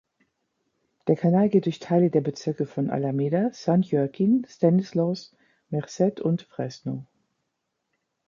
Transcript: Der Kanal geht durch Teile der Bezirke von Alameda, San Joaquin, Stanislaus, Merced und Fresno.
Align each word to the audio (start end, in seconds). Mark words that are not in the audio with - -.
Der 1.05 1.15
Kanal 1.15 1.47
geht 1.47 1.65
durch 1.67 1.77
Teile 1.77 2.09
der 2.09 2.21
Bezirke 2.21 2.65
von 2.65 2.89
Alameda, 2.89 3.51
San 3.53 3.83
Joaquin, 3.83 4.43
Stanislaus, 4.49 5.35
Merced 5.69 6.19
und 6.21 6.41
Fresno. 6.41 7.05